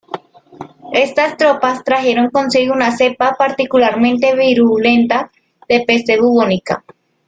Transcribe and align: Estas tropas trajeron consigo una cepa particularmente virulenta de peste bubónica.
Estas 0.93 1.37
tropas 1.37 1.83
trajeron 1.83 2.31
consigo 2.31 2.73
una 2.73 2.89
cepa 2.89 3.35
particularmente 3.37 4.35
virulenta 4.35 5.29
de 5.69 5.81
peste 5.85 6.19
bubónica. 6.19 6.83